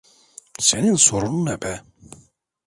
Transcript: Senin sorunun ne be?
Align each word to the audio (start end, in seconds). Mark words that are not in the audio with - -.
Senin 0.59 0.95
sorunun 0.95 1.45
ne 1.45 1.61
be? 1.61 1.81